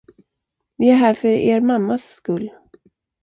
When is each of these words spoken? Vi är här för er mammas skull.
Vi 0.77 0.89
är 0.89 0.95
här 0.95 1.13
för 1.13 1.27
er 1.27 1.61
mammas 1.61 2.03
skull. 2.03 2.51